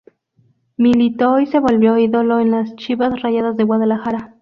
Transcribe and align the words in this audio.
Militó 0.77 1.39
y 1.39 1.45
se 1.45 1.59
volvió 1.59 1.95
ídolo 1.95 2.39
en 2.39 2.49
las 2.49 2.75
Chivas 2.75 3.21
Rayadas 3.21 3.55
de 3.55 3.65
Guadalajara. 3.65 4.35